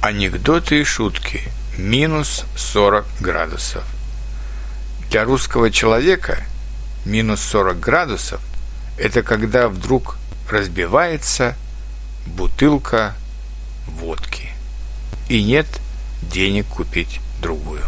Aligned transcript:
Анекдоты 0.00 0.80
и 0.80 0.84
шутки. 0.84 1.42
Минус 1.76 2.44
40 2.56 3.04
градусов. 3.20 3.82
Для 5.10 5.24
русского 5.24 5.72
человека 5.72 6.44
минус 7.04 7.40
40 7.40 7.80
градусов– 7.80 8.40
это 8.98 9.24
когда 9.24 9.68
вдруг 9.68 10.16
разбивается 10.48 11.56
бутылка 12.26 13.16
водки 13.86 14.50
и 15.28 15.42
нет 15.42 15.66
денег 16.22 16.66
купить 16.66 17.20
другую. 17.42 17.82